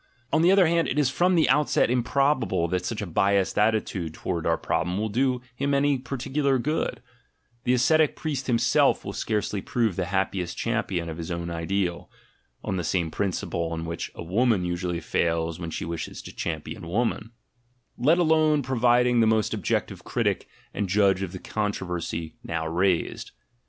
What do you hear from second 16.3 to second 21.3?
champion "woman")— let alone proving the most objective critic and judge